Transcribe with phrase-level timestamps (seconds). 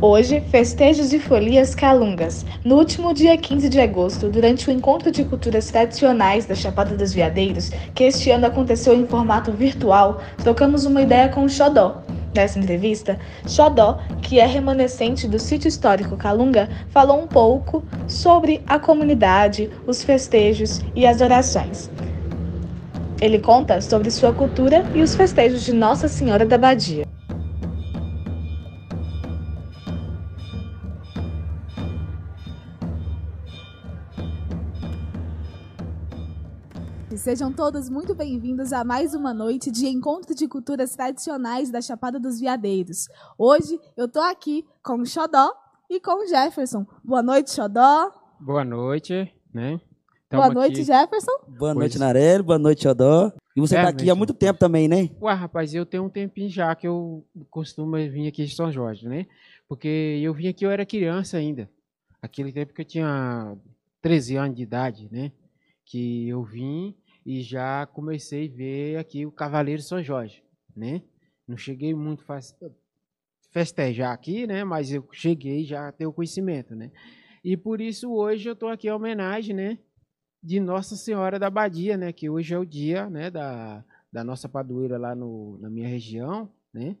[0.00, 2.46] Hoje, festejos e folias calungas.
[2.64, 7.12] No último dia 15 de agosto, durante o Encontro de Culturas Tradicionais da Chapada dos
[7.12, 12.00] Veadeiros, que este ano aconteceu em formato virtual, trocamos uma ideia com o Xodó.
[12.32, 18.78] Nessa entrevista, Xodó, que é remanescente do sítio histórico Calunga, falou um pouco sobre a
[18.78, 21.90] comunidade, os festejos e as orações.
[23.20, 27.17] Ele conta sobre sua cultura e os festejos de Nossa Senhora da Badia.
[37.18, 42.18] Sejam todos muito bem-vindos a mais uma noite de encontro de culturas tradicionais da Chapada
[42.20, 43.08] dos Veadeiros.
[43.36, 45.52] Hoje eu estou aqui com o Xodó
[45.90, 46.86] e com o Jefferson.
[47.02, 48.12] Boa noite, Xodó.
[48.38, 49.80] Boa noite, né?
[50.28, 50.84] Tamo boa noite, aqui.
[50.84, 51.32] Jefferson.
[51.48, 51.74] Boa pois.
[51.74, 52.42] noite, Narelli.
[52.44, 53.32] Boa noite, Xodó.
[53.56, 55.10] E você está é, aqui há muito tempo também, né?
[55.20, 59.08] Ué, rapaz, eu tenho um tempinho já que eu costumo vir aqui de São Jorge,
[59.08, 59.26] né?
[59.68, 61.68] Porque eu vim aqui, eu era criança ainda.
[62.22, 63.56] Aquele tempo que eu tinha
[64.00, 65.32] 13 anos de idade, né?
[65.84, 66.94] Que eu vim
[67.28, 70.42] e já comecei a ver aqui o Cavaleiro São Jorge,
[70.74, 71.02] né?
[71.46, 72.56] Não cheguei muito faz...
[73.50, 74.64] festejar aqui, né?
[74.64, 76.90] Mas eu cheguei já a ter o conhecimento, né?
[77.44, 79.78] E por isso hoje eu estou aqui em homenagem, né?
[80.42, 82.14] De Nossa Senhora da Badia, né?
[82.14, 83.30] Que hoje é o dia, né?
[83.30, 86.96] Da, da nossa padroeira lá no, na minha região, né?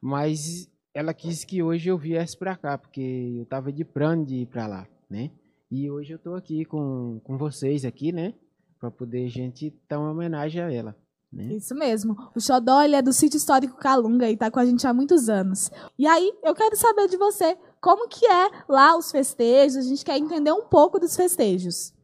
[0.00, 4.38] Mas ela quis que hoje eu viesse para cá, porque eu estava de plano de
[4.38, 5.30] ir para lá, né?
[5.70, 8.34] E hoje eu estou aqui com, com vocês aqui, né?
[8.82, 10.96] Para poder a gente dar uma homenagem a ela.
[11.32, 11.54] Né?
[11.54, 12.16] Isso mesmo.
[12.34, 15.28] O Xodó ele é do sítio histórico Calunga e está com a gente há muitos
[15.28, 15.70] anos.
[15.96, 19.76] E aí, eu quero saber de você, como que é lá os festejos?
[19.76, 21.94] A gente quer entender um pouco dos festejos.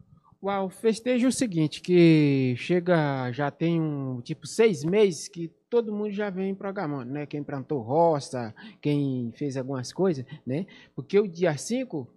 [0.41, 5.49] Uau, o festejo é o seguinte, que chega, já tem um, tipo, seis meses que
[5.69, 7.27] todo mundo já vem programando, né?
[7.27, 10.65] Quem plantou roça, quem fez algumas coisas, né?
[10.95, 12.09] Porque o dia 5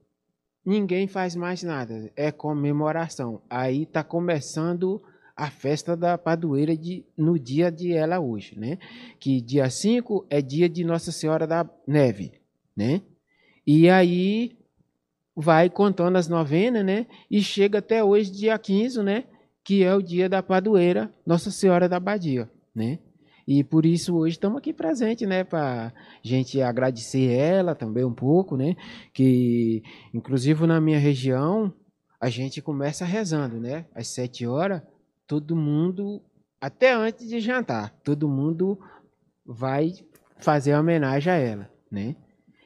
[0.66, 2.12] ninguém faz mais nada.
[2.16, 3.42] É comemoração.
[3.50, 5.02] Aí está começando
[5.36, 8.78] a festa da padroeira de, no dia de ela hoje, né?
[9.20, 12.34] Que dia 5 é dia de Nossa Senhora da Neve,
[12.76, 13.02] né?
[13.66, 14.58] E aí
[15.36, 17.08] vai contando as novenas, né?
[17.30, 19.24] E chega até hoje, dia 15, né?
[19.64, 23.00] Que é o dia da padroeira Nossa Senhora da Badia, né?
[23.48, 28.56] E por isso hoje estamos aqui presente, né, para gente agradecer ela também um pouco,
[28.56, 28.76] né,
[29.14, 31.74] que inclusive na minha região
[32.20, 34.82] a gente começa rezando, né, às sete horas,
[35.26, 36.22] todo mundo,
[36.60, 38.80] até antes de jantar, todo mundo
[39.46, 39.94] vai
[40.38, 42.16] fazer homenagem a ela, né.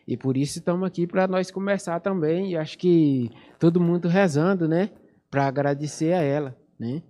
[0.08, 4.68] E por isso estamos aqui para nós começar também, e acho que todo mundo rezando,
[4.68, 4.92] né,
[5.32, 7.02] para agradecer a ela, né.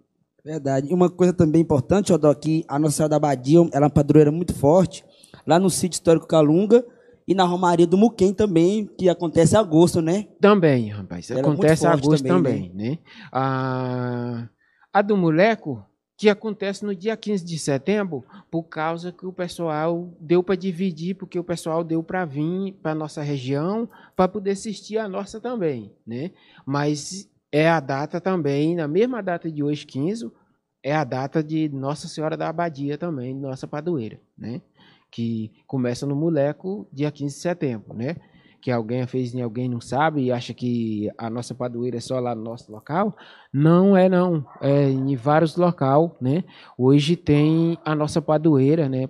[0.46, 0.92] Verdade.
[0.92, 3.90] E uma coisa também importante, Odó, que a Nossa Senhora da Badia ela é uma
[3.90, 5.04] padroeira muito forte,
[5.46, 6.86] lá no sítio histórico Calunga
[7.28, 10.28] e na Romaria do Muquem também, que acontece em agosto, né?
[10.40, 11.32] Também, rapaz.
[11.32, 12.90] Ela é acontece em agosto também, também né?
[12.92, 13.00] né?
[13.32, 14.48] A,
[14.94, 15.84] a do Moleco,
[16.16, 21.16] que acontece no dia 15 de setembro, por causa que o pessoal deu para dividir,
[21.16, 25.42] porque o pessoal deu para vir para a nossa região, para poder assistir a nossa
[25.42, 26.30] também, né?
[26.68, 30.30] Mas é a data também, na mesma data de hoje, 15,
[30.84, 34.62] é a data de Nossa Senhora da Abadia também, nossa padroeira, né?
[35.10, 38.18] Que começa no Moleco, dia 15 de setembro, né?
[38.62, 42.20] Que alguém fez e alguém não sabe e acha que a nossa padroeira é só
[42.20, 43.16] lá no nosso local.
[43.54, 46.44] Não é não, é em vários locais, né?
[46.78, 49.10] Hoje tem a nossa padroeira, né?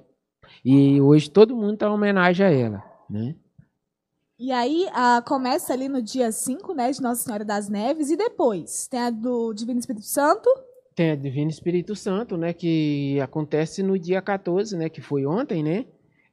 [0.64, 3.34] E hoje todo mundo está em homenagem a ela, né?
[4.38, 4.88] E aí
[5.26, 9.10] começa ali no dia 5, né, de Nossa Senhora das Neves, e depois tem a
[9.10, 10.50] do Divino Espírito Santo.
[10.94, 15.64] Tem a Divino Espírito Santo, né, que acontece no dia 14, né, que foi ontem,
[15.64, 15.86] né,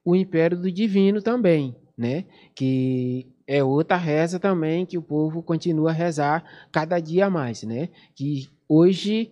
[0.03, 5.91] o Império do Divino também, né, que é outra reza também que o povo continua
[5.91, 9.31] a rezar cada dia mais, né, que hoje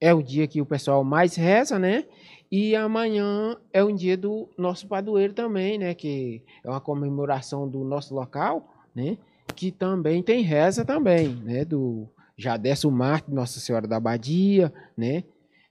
[0.00, 2.04] é o dia que o pessoal mais reza, né,
[2.50, 5.94] e amanhã é um dia do nosso padroeiro também, né?
[5.94, 9.16] Que é uma comemoração do nosso local, né?
[9.54, 11.64] Que também tem reza também, né?
[11.64, 15.22] Do já desce o Marte, Nossa Senhora da Abadia, né?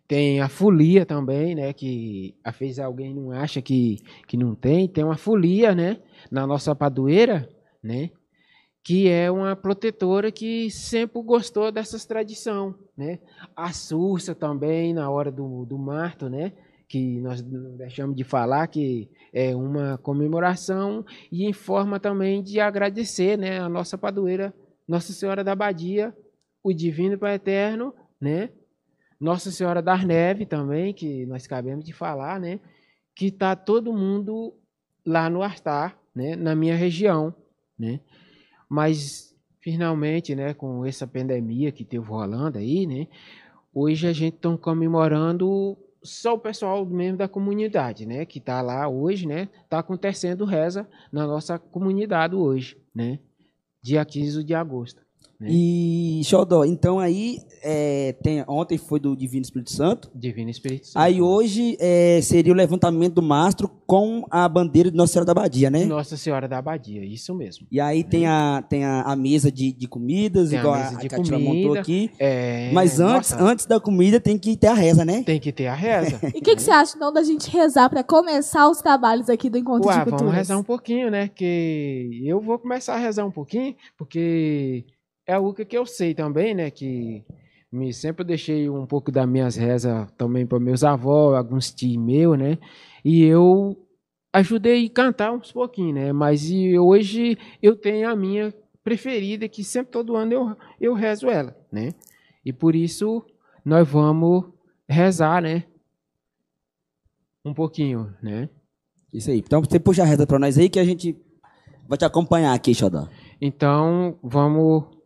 [0.08, 1.74] Tem a folia também, né?
[1.74, 4.88] Que às vezes alguém não acha que, que não tem.
[4.88, 5.98] Tem uma folia, né?
[6.32, 7.50] Na nossa padroeira,
[7.84, 8.10] né?
[8.90, 13.20] Que é uma protetora que sempre gostou dessas tradições, né?
[13.56, 16.54] A Sursa também, na hora do, do marto, né?
[16.88, 23.38] que nós deixamos de falar que é uma comemoração e em forma também de agradecer,
[23.38, 24.52] né, a nossa padroeira,
[24.88, 26.12] Nossa Senhora da Badia,
[26.64, 28.50] o Divino Pai Eterno, né,
[29.20, 32.60] Nossa Senhora das Neves também, que nós acabamos de falar, né,
[33.14, 34.56] que está todo mundo
[35.06, 37.32] lá no altar, né, na minha região,
[37.78, 38.00] né,
[38.70, 43.08] mas finalmente, né, com essa pandemia que teve rolando aí, né,
[43.74, 48.88] hoje a gente está comemorando só o pessoal mesmo da comunidade, né, que está lá
[48.88, 53.20] hoje, né, está acontecendo reza na nossa comunidade hoje, né,
[53.82, 55.02] dia 15 de agosto.
[55.40, 55.48] Né?
[55.52, 60.12] E, Xodó, então aí, é, tem, ontem foi do Divino Espírito Santo.
[60.14, 61.02] Divino Espírito Santo.
[61.02, 65.34] Aí hoje é, seria o levantamento do mastro com a bandeira de Nossa Senhora da
[65.34, 65.86] Badia, né?
[65.86, 67.66] Nossa Senhora da Abadia, isso mesmo.
[67.72, 70.78] E aí tem a, tem a, a mesa de, de comidas, Tem a igual a,
[70.78, 71.80] mesa de que a Tila montou comida.
[71.80, 72.12] aqui.
[72.20, 75.24] É, Mas antes, nossa, antes da comida tem que ter a reza, né?
[75.24, 76.20] tem que ter a reza.
[76.36, 79.50] E o que, que você acha, então, da gente rezar para começar os trabalhos aqui
[79.50, 80.22] do Encontro Ué, de Culturas?
[80.22, 81.28] vamos rezar um pouquinho, né?
[81.28, 84.86] Que eu vou começar a rezar um pouquinho, porque
[85.30, 86.72] é algo que eu sei também, né?
[86.72, 87.24] Que
[87.72, 92.36] me sempre deixei um pouco das minhas rezas também para meus avós, alguns tios meus,
[92.36, 92.58] né?
[93.06, 93.78] E eu
[94.34, 96.12] ajudei a cantar uns pouquinhos, né?
[96.12, 96.50] Mas
[96.80, 98.52] hoje eu tenho a minha
[98.84, 101.94] preferida, que sempre todo ano eu, eu rezo ela, né?
[102.44, 103.24] E por isso
[103.64, 104.46] nós vamos
[104.88, 105.64] rezar, né?
[107.46, 108.50] Um pouquinho, né?
[109.14, 109.38] Isso aí.
[109.38, 111.16] Então você puxa a reza pra nós aí que a gente
[111.88, 113.08] vai te acompanhar aqui, Xodó.
[113.40, 114.99] Então, vamos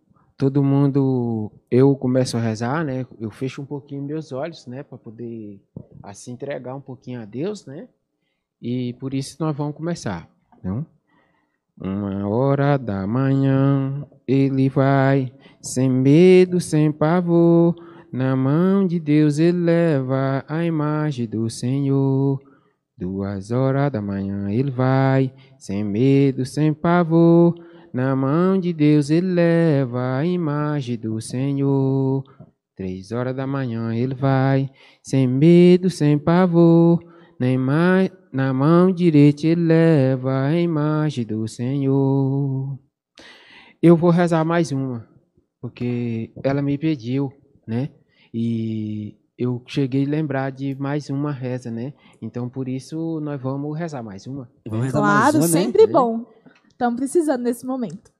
[0.43, 3.07] todo mundo, eu começo a rezar, né?
[3.17, 5.61] Eu fecho um pouquinho meus olhos, né, para poder
[6.03, 7.87] assim entregar um pouquinho a Deus, né?
[8.61, 10.29] E por isso nós vamos começar,
[10.61, 10.85] não?
[11.79, 15.31] Uma hora da manhã, ele vai
[15.61, 17.73] sem medo, sem pavor,
[18.11, 22.41] na mão de Deus ele leva a imagem do Senhor.
[22.97, 27.55] Duas horas da manhã ele vai, sem medo, sem pavor.
[27.93, 32.23] Na mão de Deus ele leva a imagem do Senhor.
[32.75, 34.69] Três horas da manhã ele vai,
[35.03, 36.99] sem medo, sem pavor.
[37.39, 42.79] Na, ima- na mão direita ele leva a imagem do Senhor.
[43.81, 45.07] Eu vou rezar mais uma,
[45.61, 47.31] porque ela me pediu,
[47.67, 47.89] né?
[48.33, 51.93] E eu cheguei a lembrar de mais uma reza, né?
[52.21, 54.49] Então por isso nós vamos rezar mais uma.
[54.67, 55.47] Vamos rezar mais Claro, uma, né?
[55.47, 56.25] sempre bom.
[56.83, 58.12] Estamos precisando nesse momento.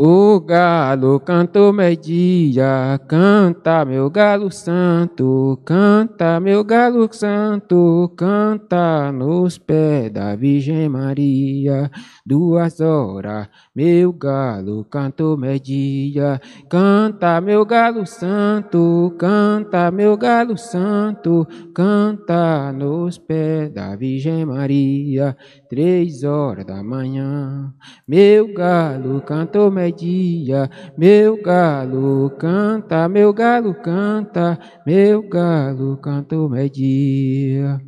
[0.00, 10.12] O galo cantou meio-dia, canta meu galo santo, canta meu galo santo, canta nos pés
[10.12, 11.90] da Virgem Maria.
[12.24, 16.40] Duas horas, meu galo cantou meio-dia,
[16.70, 21.44] canta meu galo santo, canta meu galo santo,
[21.74, 25.36] canta nos pés da Virgem Maria.
[25.68, 27.74] Três horas da manhã,
[28.06, 37.80] meu galo cantou meio-dia, meu galo canta, meu galo canta, meu galo cantou meio-dia.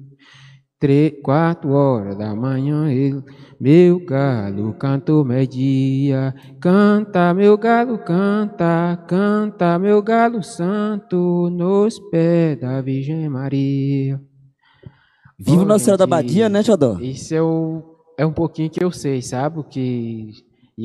[0.79, 3.23] Três, quatro horas da manhã, ele,
[3.61, 12.81] meu galo cantou meio-dia, canta, meu galo canta, canta, meu galo santo, nos pés da
[12.81, 14.19] Virgem Maria.
[15.39, 16.99] Viva Nossa Senhora da Badia, né, Xodó?
[17.01, 17.83] Isso é, o,
[18.19, 19.63] é um pouquinho que eu sei, sabe?
[19.65, 20.31] Que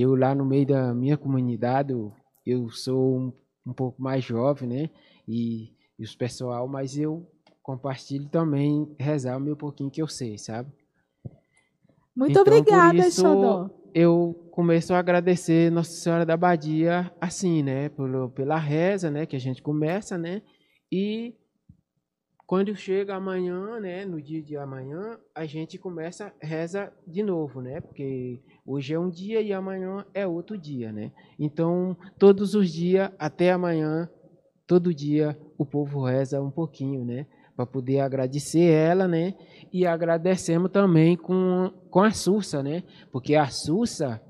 [0.02, 2.12] eu lá no meio da minha comunidade, eu,
[2.46, 3.34] eu sou um,
[3.66, 4.90] um pouco mais jovem, né?
[5.28, 7.26] E, e os pessoal, mas eu
[7.62, 10.70] compartilho também rezar o meu pouquinho que eu sei, sabe?
[12.16, 13.70] Muito Então, obrigada, isso, Xodó.
[13.94, 17.90] Eu começo a agradecer Nossa Senhora da Badia assim, né?
[17.90, 19.26] Pelo, pela reza, né?
[19.26, 20.42] Que a gente começa, né?
[20.92, 21.34] E
[22.46, 24.06] quando chega amanhã, né?
[24.06, 27.82] No dia de amanhã, a gente começa, reza de novo, né?
[27.82, 31.12] Porque hoje é um dia e amanhã é outro dia, né?
[31.40, 34.08] Então, todos os dias, até amanhã,
[34.68, 37.26] todo dia, o povo reza um pouquinho, né?
[37.56, 39.34] Para poder agradecer ela, né?
[39.74, 42.84] E agradecemos também com, com a Sussa, né?
[43.12, 44.22] Porque a Sussa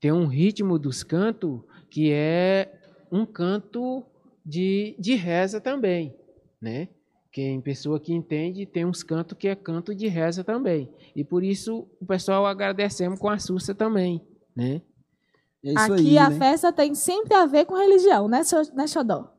[0.00, 2.72] tem um ritmo dos cantos que é
[3.10, 4.04] um canto
[4.44, 6.16] de, de reza também,
[6.60, 6.88] né?
[7.32, 10.92] Quem pessoa que entende tem uns cantos que é canto de reza também.
[11.16, 14.20] E por isso o pessoal agradecemos com a Sussa também,
[14.54, 14.82] né?
[15.64, 16.38] É isso Aqui aí, a né?
[16.38, 18.42] festa tem sempre a ver com religião, né,
[18.74, 19.32] né Xodó?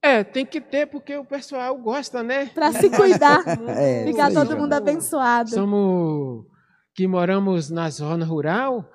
[0.00, 2.46] É, tem que ter porque o pessoal gosta, né?
[2.46, 3.42] Pra se cuidar,
[3.76, 4.56] É, ficar todo ó.
[4.56, 5.50] mundo abençoado.
[5.50, 6.46] Somos
[6.94, 8.88] que moramos na zona rural,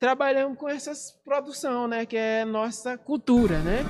[0.00, 2.06] trabalhamos com essas produção, né?
[2.06, 3.84] Que é nossa cultura, né?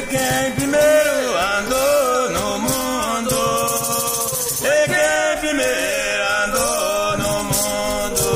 [0.00, 3.36] E quem primeiro andou no mundo,
[4.62, 8.26] e quem primeiro andou no mundo,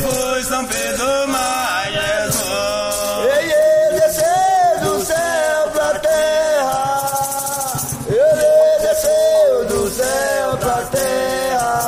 [0.00, 2.40] foi São Pedro mais Jesus.
[3.36, 7.72] Ele desceu do céu pra terra.
[8.08, 11.80] Ele desceu do céu pra terra.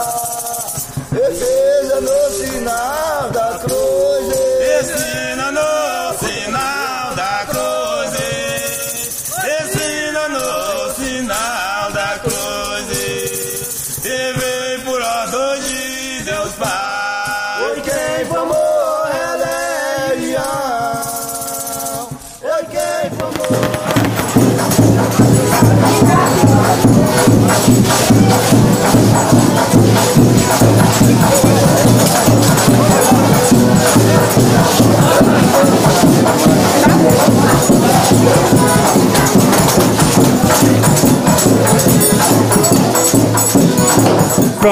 [1.13, 3.02] E fez no sinal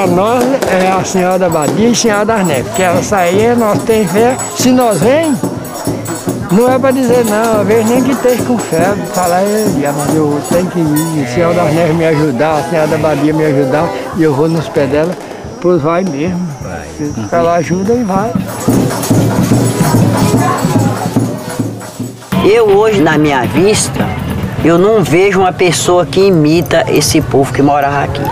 [0.00, 0.42] Para nós
[0.73, 4.11] é a Senhora da Badia e a Senhora das Neves, porque ela saía, nós temos
[4.11, 4.35] fé.
[4.57, 5.37] Se nós vem,
[6.50, 10.14] não é para dizer não, às vezes nem que esteja com febre, falar, "Ei, mas
[10.14, 13.45] eu tenho que ir, a Senhora das Neves me ajudar, a Senhora da Badia me
[13.45, 15.12] ajudar, e eu vou nos pés dela,
[15.61, 16.49] pois vai mesmo.
[16.97, 18.33] Se ela ajuda e vai.
[22.50, 24.09] Eu hoje, na minha vista,
[24.64, 28.23] eu não vejo uma pessoa que imita esse povo que morava aqui.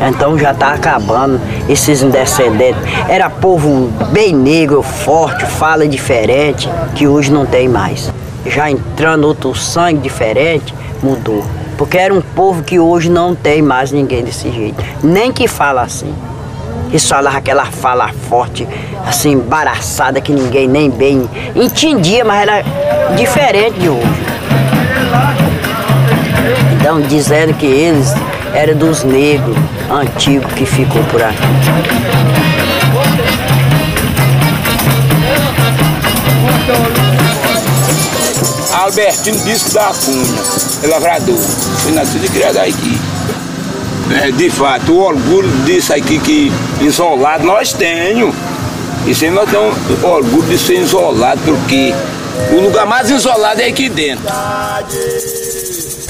[0.00, 2.80] Então já está acabando esses descendentes.
[3.08, 8.10] Era povo bem negro, forte, fala diferente, que hoje não tem mais.
[8.46, 11.44] Já entrando outro sangue diferente, mudou.
[11.76, 14.82] Porque era um povo que hoje não tem mais ninguém desse jeito.
[15.02, 16.14] Nem que fala assim.
[16.88, 18.66] Eles falavam aquela fala forte,
[19.06, 22.64] assim, embaraçada, que ninguém nem bem entendia, mas era
[23.16, 24.20] diferente de hoje.
[26.80, 28.12] Então, dizendo que eles
[28.54, 29.56] eram dos negros
[29.90, 31.36] antigos que ficou por aqui.
[38.72, 40.34] Albertino Bispo da Cunha,
[40.82, 41.38] é lavrador.
[41.38, 42.98] Foi nascido e criado aqui.
[44.22, 48.34] É, de fato, o orgulho disso aqui que isolado nós temos.
[49.06, 51.94] Isso aí nós temos orgulho de ser isolado, porque
[52.52, 54.24] o lugar mais isolado é aqui dentro.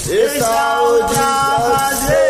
[0.09, 2.30] E saúde prazer